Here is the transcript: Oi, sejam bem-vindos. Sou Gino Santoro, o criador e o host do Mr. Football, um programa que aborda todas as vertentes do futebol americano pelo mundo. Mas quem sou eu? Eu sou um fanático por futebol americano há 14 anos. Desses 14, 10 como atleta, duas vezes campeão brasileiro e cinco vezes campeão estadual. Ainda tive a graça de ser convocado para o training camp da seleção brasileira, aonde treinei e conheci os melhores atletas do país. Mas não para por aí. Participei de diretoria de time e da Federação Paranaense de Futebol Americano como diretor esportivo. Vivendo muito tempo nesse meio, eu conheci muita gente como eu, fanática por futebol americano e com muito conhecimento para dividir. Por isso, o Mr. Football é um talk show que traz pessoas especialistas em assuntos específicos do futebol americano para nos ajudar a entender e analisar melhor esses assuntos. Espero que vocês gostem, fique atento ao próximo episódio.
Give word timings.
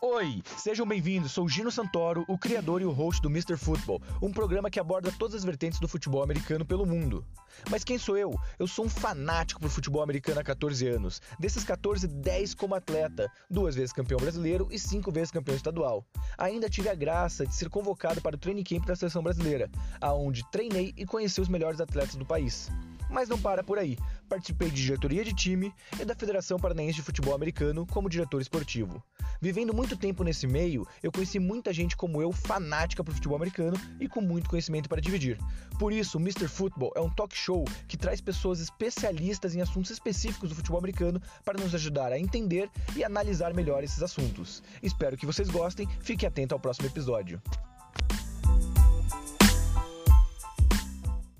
Oi, 0.00 0.44
sejam 0.56 0.86
bem-vindos. 0.86 1.32
Sou 1.32 1.48
Gino 1.48 1.72
Santoro, 1.72 2.24
o 2.28 2.38
criador 2.38 2.80
e 2.80 2.84
o 2.84 2.92
host 2.92 3.20
do 3.20 3.28
Mr. 3.28 3.56
Football, 3.56 4.00
um 4.22 4.30
programa 4.30 4.70
que 4.70 4.78
aborda 4.78 5.10
todas 5.10 5.34
as 5.34 5.44
vertentes 5.44 5.80
do 5.80 5.88
futebol 5.88 6.22
americano 6.22 6.64
pelo 6.64 6.86
mundo. 6.86 7.26
Mas 7.68 7.82
quem 7.82 7.98
sou 7.98 8.16
eu? 8.16 8.32
Eu 8.60 8.68
sou 8.68 8.84
um 8.84 8.88
fanático 8.88 9.60
por 9.60 9.68
futebol 9.68 10.00
americano 10.00 10.38
há 10.38 10.44
14 10.44 10.86
anos. 10.86 11.20
Desses 11.36 11.64
14, 11.64 12.06
10 12.06 12.54
como 12.54 12.76
atleta, 12.76 13.28
duas 13.50 13.74
vezes 13.74 13.92
campeão 13.92 14.20
brasileiro 14.20 14.68
e 14.70 14.78
cinco 14.78 15.10
vezes 15.10 15.32
campeão 15.32 15.56
estadual. 15.56 16.06
Ainda 16.38 16.70
tive 16.70 16.88
a 16.88 16.94
graça 16.94 17.44
de 17.44 17.52
ser 17.52 17.68
convocado 17.68 18.20
para 18.20 18.36
o 18.36 18.38
training 18.38 18.62
camp 18.62 18.86
da 18.86 18.94
seleção 18.94 19.20
brasileira, 19.20 19.68
aonde 20.00 20.48
treinei 20.52 20.94
e 20.96 21.04
conheci 21.04 21.40
os 21.40 21.48
melhores 21.48 21.80
atletas 21.80 22.14
do 22.14 22.24
país. 22.24 22.70
Mas 23.10 23.28
não 23.28 23.38
para 23.38 23.64
por 23.64 23.78
aí. 23.78 23.98
Participei 24.28 24.70
de 24.70 24.84
diretoria 24.84 25.24
de 25.24 25.34
time 25.34 25.72
e 26.00 26.04
da 26.04 26.14
Federação 26.14 26.58
Paranaense 26.58 26.96
de 26.96 27.02
Futebol 27.02 27.34
Americano 27.34 27.86
como 27.86 28.08
diretor 28.08 28.40
esportivo. 28.40 29.02
Vivendo 29.40 29.72
muito 29.72 29.96
tempo 29.96 30.24
nesse 30.24 30.46
meio, 30.46 30.86
eu 31.02 31.12
conheci 31.12 31.38
muita 31.38 31.72
gente 31.72 31.96
como 31.96 32.20
eu, 32.20 32.32
fanática 32.32 33.04
por 33.04 33.14
futebol 33.14 33.36
americano 33.36 33.76
e 34.00 34.08
com 34.08 34.20
muito 34.20 34.50
conhecimento 34.50 34.88
para 34.88 35.00
dividir. 35.00 35.38
Por 35.78 35.92
isso, 35.92 36.18
o 36.18 36.20
Mr. 36.20 36.48
Football 36.48 36.92
é 36.96 37.00
um 37.00 37.10
talk 37.10 37.36
show 37.36 37.64
que 37.86 37.96
traz 37.96 38.20
pessoas 38.20 38.60
especialistas 38.60 39.54
em 39.54 39.60
assuntos 39.60 39.92
específicos 39.92 40.48
do 40.48 40.56
futebol 40.56 40.78
americano 40.78 41.22
para 41.44 41.62
nos 41.62 41.74
ajudar 41.74 42.12
a 42.12 42.18
entender 42.18 42.68
e 42.96 43.04
analisar 43.04 43.54
melhor 43.54 43.84
esses 43.84 44.02
assuntos. 44.02 44.62
Espero 44.82 45.16
que 45.16 45.26
vocês 45.26 45.48
gostem, 45.48 45.88
fique 46.00 46.26
atento 46.26 46.54
ao 46.54 46.60
próximo 46.60 46.88
episódio. 46.88 47.40